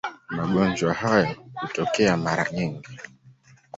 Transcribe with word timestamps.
Magonjwa 0.31 0.93
hayo 0.93 1.35
hutokea 1.59 2.17
mara 2.17 2.51
nyingi. 2.51 2.97